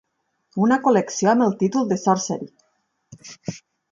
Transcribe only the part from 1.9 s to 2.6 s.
de Sorcery!